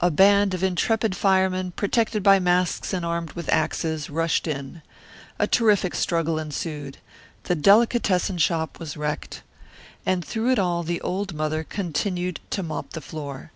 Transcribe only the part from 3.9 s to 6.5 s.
rushed in. A terrific struggle